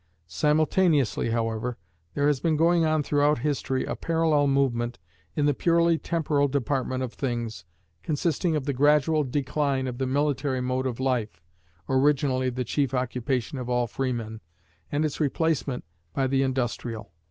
Simultaneously, 0.25 1.29
however, 1.29 1.77
there 2.15 2.25
has 2.25 2.39
been 2.39 2.57
going 2.57 2.83
on 2.83 3.03
throughout 3.03 3.37
history 3.37 3.85
a 3.85 3.95
parallel 3.95 4.47
movement 4.47 4.97
in 5.35 5.45
the 5.45 5.53
purely 5.53 5.99
temporal 5.99 6.47
department 6.47 7.03
of 7.03 7.13
things, 7.13 7.65
consisting 8.01 8.55
of 8.55 8.65
the 8.65 8.73
gradual 8.73 9.23
decline 9.23 9.85
of 9.85 9.99
the 9.99 10.07
military 10.07 10.59
mode 10.59 10.87
of 10.87 10.99
life 10.99 11.39
(originally 11.87 12.49
the 12.49 12.63
chief 12.63 12.95
occupation 12.95 13.59
of 13.59 13.69
all 13.69 13.85
freemen) 13.85 14.41
and 14.91 15.05
its 15.05 15.19
replacement 15.19 15.83
by 16.13 16.25
the 16.25 16.41
industrial. 16.41 17.11